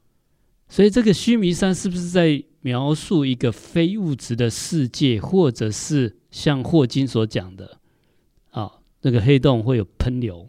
[0.70, 7.78] 所以这个须弥山是不是在描述一个非物质的世界，或者是像霍金所讲的
[8.52, 10.48] 啊，那个黑洞会有喷流，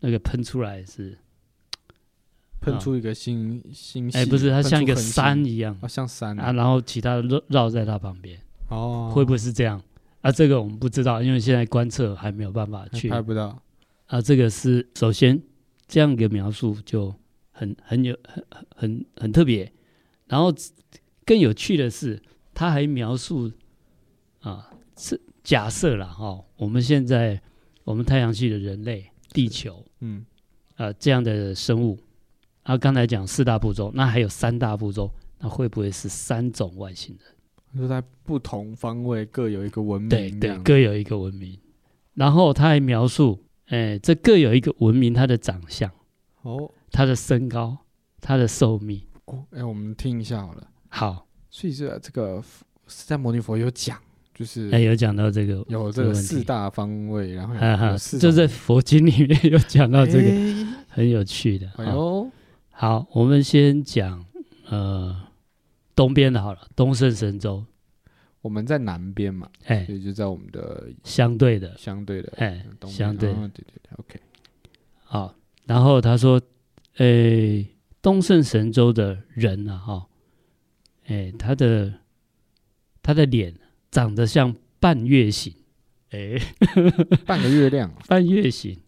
[0.00, 1.18] 那个喷出来是
[2.60, 4.18] 喷出一个星星系？
[4.18, 8.40] 哎，不是，它像一个山一样，啊，像山啊，然后其他的绕绕在它旁边。
[8.68, 9.80] 哦，会不会是这样？
[10.20, 13.60] 啊，这个我们不知道，因为现在观测还没有办法去拍不到。
[14.10, 15.40] 啊，这个是首先
[15.86, 17.14] 这样一个描述就
[17.52, 18.44] 很很有很
[18.74, 19.72] 很很特别，
[20.26, 20.52] 然后
[21.24, 22.20] 更有趣的是，
[22.52, 23.52] 他还描述
[24.40, 24.68] 啊，
[24.98, 27.40] 是假设了哈、哦，我们现在
[27.84, 30.26] 我们太阳系的人类地球，嗯，
[30.74, 31.96] 啊这样的生物，
[32.64, 37.80] 啊刚才讲四大部洲，那还有三大部洲，那会不会是三种外星人？
[37.80, 41.56] 就在不同方位各有一个文明，对对，各有一个文明。
[42.14, 43.38] 然后他还描述，
[43.70, 45.90] 哎，这各有一个文明，它的长相，
[46.42, 47.78] 哦，它的身高，
[48.20, 49.00] 它的寿命。
[49.26, 50.66] 哦，哎，我们听一下好了。
[50.88, 52.42] 好，所以这这个
[52.88, 53.96] 释迦牟尼佛有讲，
[54.34, 61.70] 就是哎，有讲到这个，有这个四大方位，然后哈哈，就在佛经里面 有讲到这个，欸、很有趣的。
[61.76, 62.28] 哎呦，
[62.70, 64.24] 好，我们先讲
[64.68, 65.16] 呃
[65.94, 67.64] 东边的好了，东胜神州。
[68.42, 74.20] 我们在南边嘛，哎，所以就在我们的相对的，相对的，哎，相对，对对对，OK。
[75.04, 75.34] 好，
[75.66, 76.40] 然后他说，
[76.96, 77.66] 哎，
[78.00, 80.06] 东胜神州的人啊，哈，
[81.06, 81.92] 哎，他的
[83.02, 83.54] 他的脸
[83.90, 85.52] 长得像半月形，
[86.10, 86.40] 哎，
[87.26, 88.78] 半个月亮， 半月形，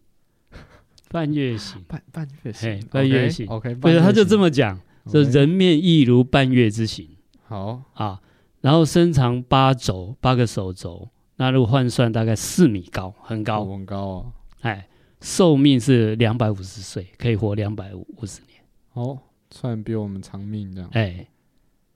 [1.11, 7.07] 半月形， 半半月形，半月形，OK，对，他就这么讲，说人面亦如半月之形，
[7.43, 7.83] 好。
[7.93, 8.19] 啊。
[8.63, 14.31] 然后身长八肘，八个手肘，那如果换算大概四米高，很高，很高啊！
[14.61, 14.87] 哎，
[15.19, 18.63] 寿命是两百五十岁，可以活两百五十年。
[18.93, 19.19] 哦，
[19.51, 20.89] 算比我们长命这样。
[20.93, 21.27] 哎，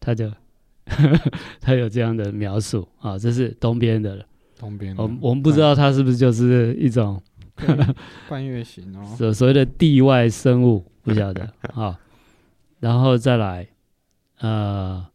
[0.02, 0.30] 他就
[1.62, 4.26] 他有这样的描述啊，这是东边的了。
[4.60, 7.22] 东边，我我们不知道他是不是就是一种
[8.28, 11.98] 半月形哦， 所所谓的地外生物，不晓得啊。
[12.82, 13.70] 然后再来，
[14.40, 15.08] 呃，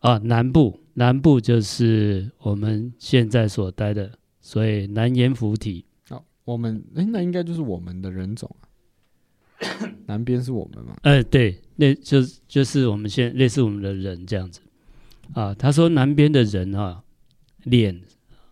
[0.00, 0.80] 啊，南部。
[0.98, 5.84] 南部就是我们现在所待的，所以南阎浮体。
[6.08, 8.64] 哦，我们哎，那应该就是我们的人种啊。
[10.08, 10.96] 南边是我们吗？
[11.02, 14.62] 哎，对，那就就是我们现类似我们的人这样子。
[15.34, 17.02] 啊，他说南边的人啊，
[17.64, 18.00] 脸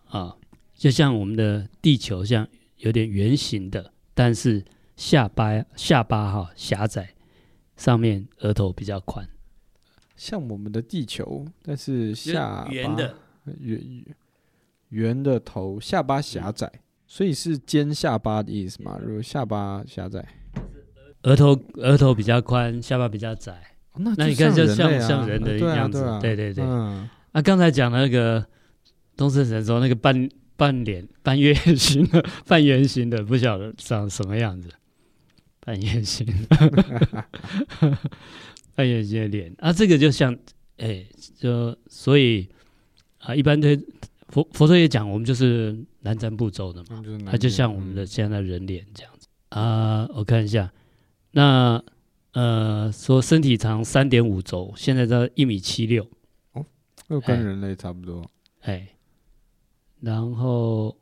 [0.07, 0.35] 啊，
[0.75, 4.63] 就像我们的地球，像有点圆形的，但是
[4.95, 7.15] 下巴下巴哈狭窄，
[7.75, 9.27] 上面额头比较宽。
[10.15, 13.15] 像我们的地球，但是下巴圆的。
[13.59, 14.03] 圆
[14.89, 16.71] 圆的头，下巴狭窄，
[17.05, 18.97] 所以是尖下巴的意思嘛？
[18.99, 20.25] 如果下巴狭窄，
[21.21, 23.53] 额头额头比较宽，下巴比较窄，
[23.91, 26.63] 哦、那那你看就像像人的样子，对对对。
[26.63, 28.43] 嗯、啊，刚才讲那个
[29.15, 34.69] 东森神说那个半半脸半月形的 半圆形的，不晓得长什么样子，
[35.59, 36.25] 半圆形。
[38.75, 40.33] 半圆形的脸啊，这个就像，
[40.77, 41.09] 哎、欸，
[41.39, 42.47] 就所以
[43.19, 43.75] 啊，一般的
[44.27, 50.09] 佛佛陀也讲，我们就是南瞻部洲的嘛，它就，就像我们的现在的人脸这样子、嗯、啊。
[50.13, 50.71] 我看一下，
[51.31, 51.81] 那
[52.33, 56.05] 呃，说身体长三点五轴，现在在一米七六，
[56.51, 56.65] 哦，
[57.07, 58.87] 又跟人类差不多，哎、欸，
[60.01, 60.97] 然后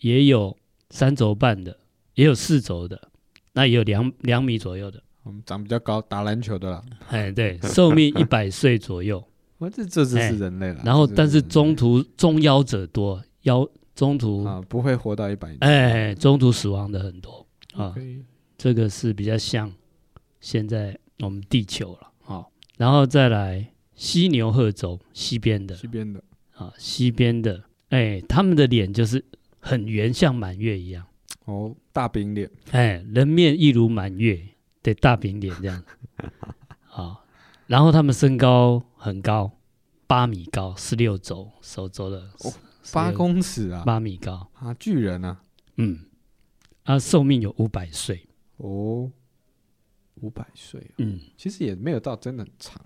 [0.00, 0.54] 也有
[0.90, 1.78] 三轴半的，
[2.14, 3.10] 也有四轴的，
[3.54, 5.02] 那也有两两米左右的。
[5.30, 6.82] 我们长比较高，打篮球的啦。
[7.06, 9.22] 哎，对，寿命一百岁左右。
[9.58, 10.82] 我这这只是人类了。
[10.84, 15.58] 然后，但是中途中夭者多，夭中途啊不会活到一百年。
[15.60, 17.94] 哎，中途死亡的很多啊。
[18.58, 19.72] 这个是比较像
[20.40, 22.44] 现在我们地球了啊。
[22.76, 23.64] 然后再来
[23.94, 26.20] 西牛贺州西边的，西边的
[26.56, 29.24] 啊，西边的，哎，他们的脸就是
[29.60, 31.06] 很圆，像满月一样。
[31.44, 32.50] 哦，大饼脸。
[32.72, 34.40] 哎，人面一如满月。
[34.82, 35.82] 对，大饼脸这样，
[36.84, 37.24] 好，
[37.66, 39.50] 然后他们身高很高，
[40.06, 42.30] 八米高，十六肘，手肘的
[42.92, 44.50] 八公尺啊，八米高。
[44.54, 45.40] 啊，巨人啊，
[45.76, 46.06] 嗯，
[46.84, 48.26] 啊，寿命有五百岁。
[48.56, 49.10] 哦，
[50.16, 52.80] 五百岁，嗯，其实也没有到真的很长，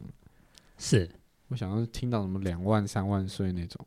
[0.78, 1.10] 是。
[1.48, 3.86] 我想要听到什么两万、三万岁那种，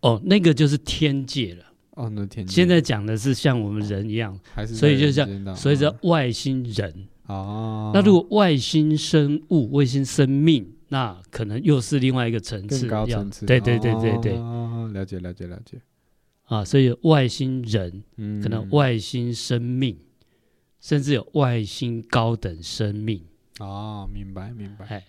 [0.00, 1.64] 哦，那个就是天界了。
[1.90, 2.52] 哦，那天界。
[2.52, 7.08] 现在讲的是像我们人一样，还是所以就像，所以叫外星人。
[7.28, 13.46] 哦，那如果外星生物、外星生命，那可能又是另外一个层次，更高层次。
[13.46, 15.78] 对对对对对，哦，了解了解了解。
[16.44, 19.98] 啊，所以有外星人，嗯，可能外星生命，
[20.80, 23.22] 甚至有外星高等生命。
[23.60, 24.86] 哦，明白明白。
[24.86, 25.04] 哎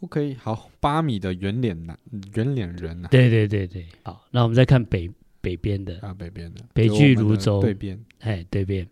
[0.00, 1.96] ，OK，好，八米的圆脸男，
[2.34, 3.06] 圆脸人呐。
[3.12, 5.08] 对对对对，好，那我们再看北
[5.40, 8.84] 北边的啊，北边的北距泸州对边，哎，对边。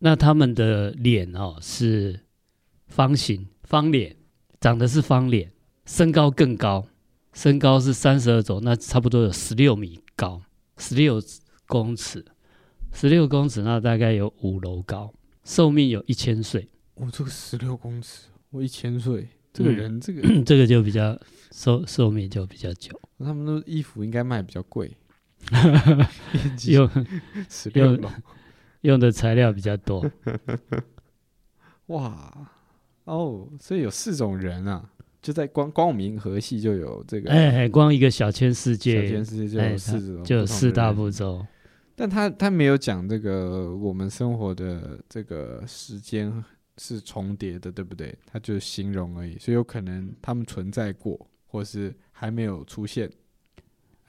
[0.00, 2.20] 那他们的脸哦是
[2.88, 4.16] 方形方脸，
[4.58, 5.52] 长得是方脸，
[5.84, 6.86] 身高更高，
[7.34, 10.40] 身高是三十二肘，那差不多有十六米高，
[10.78, 11.22] 十六
[11.66, 12.24] 公尺，
[12.92, 15.12] 十六公尺那大概有五楼高，
[15.44, 16.68] 寿命有一千岁。
[16.94, 21.20] 我、哦、这个十六公尺，我一千岁，这个人、嗯、这个 这个就比较
[21.52, 22.98] 寿寿命就比较久。
[23.18, 24.96] 他们的衣服应该卖比较贵
[26.66, 26.90] 有
[27.50, 28.10] 十六楼。
[28.82, 30.10] 用的材料比较多，
[31.86, 32.48] 哇，
[33.04, 34.88] 哦，所以有四种人啊，
[35.20, 41.44] 就在光光明河系就有这个，哎哎，光一个小千世界，小千世界就有四种，就有四大步骤，
[41.94, 46.32] 但他他没有讲这个我们生活的这个时间
[46.78, 48.16] 是重叠的，对不对？
[48.24, 53.10] 他就形容而已，所以有可能他们存在过，或是还没有出现，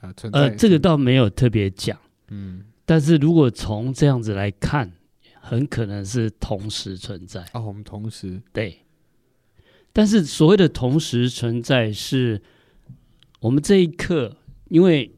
[0.00, 0.40] 呃存在。
[0.40, 1.98] 呃，这个倒没有特别讲，
[2.28, 4.92] 嗯，但是如果从这样子来看，
[5.40, 7.40] 很可能是同时存在。
[7.52, 8.82] 啊，我们同时对。
[9.94, 12.42] 但是所谓的同时存在，是
[13.40, 14.36] 我们这一刻，
[14.68, 15.10] 因为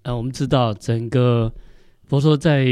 [0.00, 1.52] 呃，我们知道整个
[2.04, 2.66] 佛说在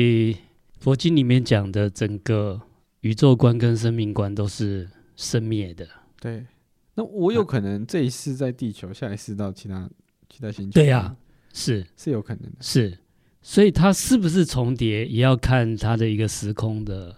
[0.78, 2.59] 佛经里面讲的整个
[3.01, 5.86] 宇宙观跟生命观都是生灭的。
[6.18, 6.46] 对。
[6.94, 9.90] 那我有可能这一世在地球，下一世到其他
[10.30, 10.80] 其他星球？
[10.80, 11.16] 对呀、啊，
[11.53, 12.57] 是是有可能的。
[12.62, 12.96] 是，
[13.49, 17.16] 所以它是不是重叠，也要看它的一个时空的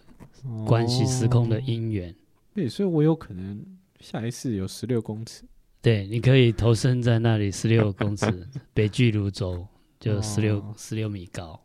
[0.64, 2.14] 关系，哦、时空的因缘。
[2.55, 3.61] 对，所以我有可能。
[3.99, 5.43] 下一次有十六公尺，
[5.83, 9.66] 对，你可以投身在那里，十六 公尺，北距泸州
[9.99, 11.61] 就十六十六米高，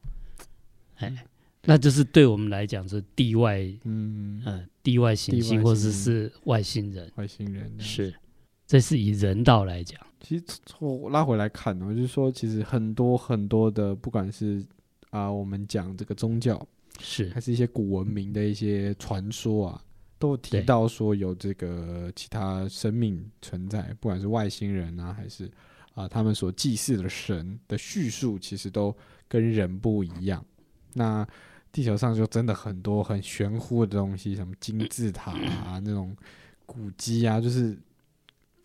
[0.95, 1.15] 哎，
[1.63, 3.83] 那就是对我们来讲是地外，嗯。
[3.83, 8.11] 嗯、呃，地外行星或者是外星人，外星人是，
[8.65, 10.01] 这是以人道来讲。
[10.27, 10.43] 其实
[10.79, 14.59] 我拉回来看，我就是说，其实很多很多的，不管是
[15.11, 16.59] 啊、呃，我们讲这个宗教，
[16.99, 19.81] 是还是一些古文明的一些传说啊。
[20.17, 25.51] 都提到说有这个其他生命存在，不管是外星人啊，还是
[25.93, 28.95] 啊他们所祭祀的神的叙述，其实都
[29.27, 30.43] 跟人不一样。
[30.93, 31.27] 那
[31.71, 36.15] 地球上就真的很多很玄乎的东西，什么金字塔啊，那种
[36.65, 37.77] 古迹啊，就是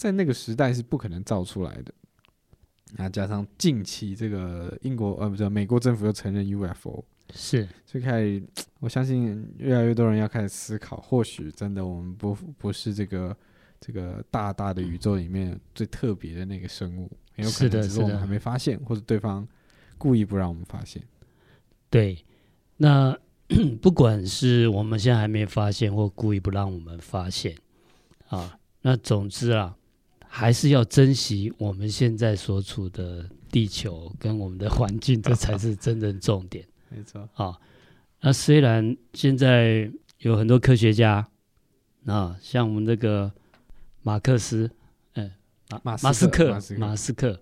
[0.01, 1.93] 在那个时代是不可能造出来的。
[2.97, 7.05] 那加上近期这个英国呃不是美国政府又承认 UFO。
[7.35, 8.43] 是，最开始，
[8.79, 13.37] 我相信越来越多人要开始思考，或许真的我们不不是这个
[13.79, 19.47] 这个大大的宇宙里面最特别的那个生物，很有可能只是我们还没发现，或者对方
[19.99, 21.03] 故意不让我们发现。
[21.91, 22.25] 对，
[22.79, 23.15] 那
[23.83, 27.55] 不管是我们现在还没发现，或故意不让我们发现，
[28.29, 29.77] 啊，那总之啊，
[30.33, 36.65] 还是要珍惜我们现在所处的地球跟我们的环境，这才是真正重点。
[36.89, 37.29] 没错。
[37.35, 37.59] 啊，
[38.21, 41.27] 那虽然现在有很多科学家
[42.07, 43.31] 啊，像我们这个
[44.03, 44.71] 马克思，
[45.15, 45.31] 嗯，
[45.83, 47.41] 马马斯克，马斯克，马斯克。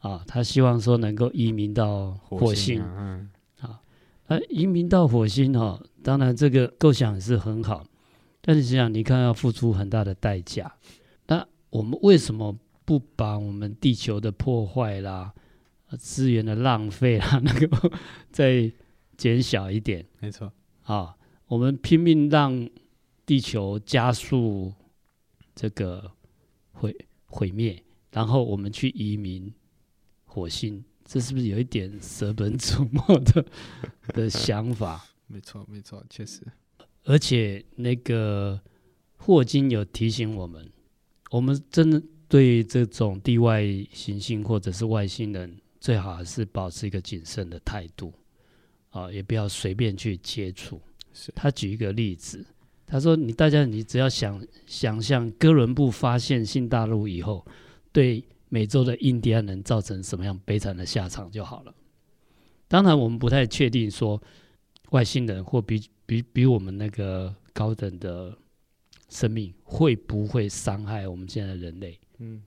[0.00, 3.80] 啊，他希望说能够移民到火星，啊，
[4.28, 7.84] 那移民到火星哈，当然这个构想是很好，
[8.40, 10.95] 但是想想你看要付出很大的代价，那
[11.76, 15.34] 我们为什么不把我们地球的破坏啦、
[15.98, 17.92] 资源的浪费啦， 那个
[18.32, 18.72] 再
[19.16, 20.50] 减小一点，没错
[20.84, 21.16] 啊，
[21.46, 22.68] 我们拼命让
[23.26, 24.72] 地球加速
[25.54, 26.12] 这个
[26.72, 26.96] 毁
[27.26, 29.52] 毁灭，然后我们去移民
[30.24, 33.44] 火星，这是不是有一点舍本逐末的
[34.14, 35.04] 的想法？
[35.26, 36.40] 没错，没错，确实。
[37.04, 38.60] 而且那个
[39.16, 40.70] 霍金有提醒我们，
[41.36, 43.62] 我们真的对这种地外
[43.92, 48.12] 行星或者是外星人，最好还是保持一个谨慎的态度。
[48.88, 50.80] 啊，也不要随便去接触。
[51.12, 52.42] 是他举一个例子，
[52.86, 57.44] 他说：“你大家，你只要想想象哥伦布发现新大陆以后，
[57.92, 61.74] 对美洲的印第安人造成什么样悲惨的下场就好了。
[62.68, 64.22] 当然，我们不太确定说
[64.90, 68.34] 外星人或比比比我们那个高等的
[69.08, 71.98] 生命会不会伤害我们现在的人类。
[72.18, 72.42] 嗯，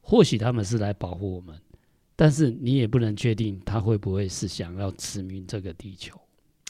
[0.00, 1.60] 或许他们是来保护我们。”
[2.20, 6.20] 但是你也不能确定他会不会是想要殖民这个地球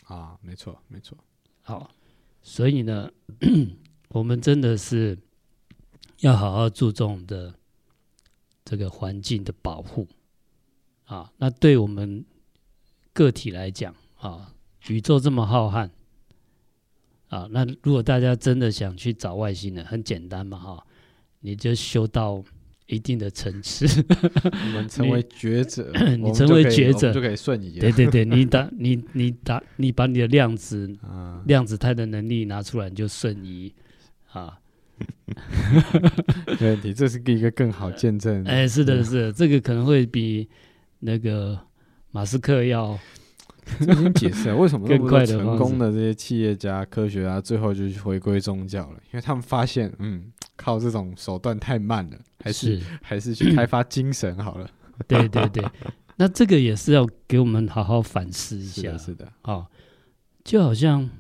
[0.05, 0.39] 啊？
[0.43, 1.17] 没错，没错。
[1.63, 1.91] 好，
[2.43, 3.11] 所以呢，
[4.13, 5.19] 我们真的是
[6.21, 7.55] 要好好注重的
[8.63, 10.07] 这个环境的保护
[11.07, 11.33] 啊。
[11.39, 12.23] 那对我们
[13.15, 14.55] 个体来讲啊，
[14.89, 15.89] 宇宙这么浩瀚
[17.29, 20.87] 啊，那如果大家真的想去找外星人，很简单嘛，哈，
[21.41, 22.45] 你就修到。
[22.91, 23.85] 一定的层次，
[24.51, 27.79] 我们成为觉者，你成为觉者就可以瞬移。
[27.79, 30.91] 对对对，你打 你你打你把你的量子
[31.45, 33.71] 量子态的能力拿出来，你就瞬移
[34.33, 34.59] 啊。
[36.59, 38.43] 没问题，这是一个更好见证。
[38.45, 40.49] 哎，是的，是的，这个可能会比
[41.01, 41.61] 那个
[42.11, 42.99] 马斯克要。
[43.81, 52.17] 这已经解释了为什么那么多成功的这些企业家、科学家最后就去回归宗教了，因为他们发现，嗯，靠这种手段太慢了。
[52.41, 54.71] 还是，是还是去开发精神好了。
[55.07, 55.65] 对对对，
[56.17, 58.83] 那这个也是要给我们好好反思一下。
[58.83, 59.33] 是的，是的。
[59.43, 59.67] 哦，
[60.45, 61.11] 就好像，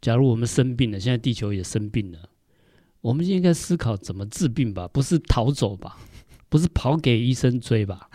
[0.00, 2.18] 假如我们生病了，现在地球也生病了，
[3.00, 5.96] 我们应该思考怎么治病吧，不是逃走吧，
[6.48, 8.08] 不是跑给医生追吧。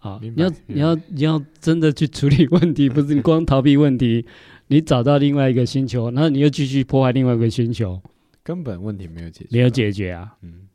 [0.00, 4.26] 啊，你要你要你要真的去处理问题， 不是你光逃避问题，
[4.66, 8.00] 你找到另外一个星球，然后你又继续破坏另外一个星球。
[8.42, 10.66] 根本问题没有解决，没有解决啊，嗯，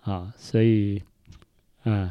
[0.00, 1.02] 啊，所以，
[1.84, 2.10] 嗯，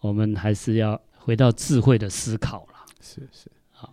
[0.00, 2.72] 我们还是要回到智慧的思考了。
[3.00, 3.88] 是是，啊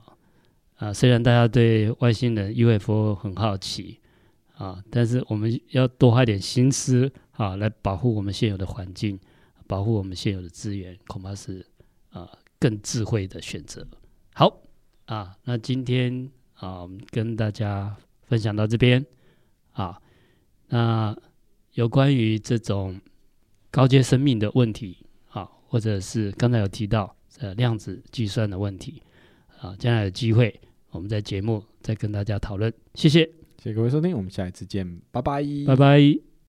[0.75, 3.99] 啊，虽然大家对外星人 UFO 很好奇
[4.57, 9.17] 啊，但是我们要多花点心思啊，来保护我们现有的环境，
[9.65, 11.65] 保护我们现有的资源，恐怕是
[12.13, 13.85] 啊更智慧的选择。
[14.33, 14.61] 好
[15.05, 17.93] 啊，那今天啊，跟大家
[18.23, 19.05] 分享到这边
[19.73, 20.01] 啊，
[20.69, 21.15] 那
[21.73, 22.99] 有关于这种
[23.69, 29.03] 高阶生命的问题啊，或者是刚才有提到呃量子计算的问题
[29.59, 30.57] 啊，将来有机会
[30.91, 32.73] 我们在节目再跟大家讨论。
[32.95, 33.25] 谢谢，
[33.57, 36.32] 谢谢各位收听，我们下一次见，拜拜，拜拜。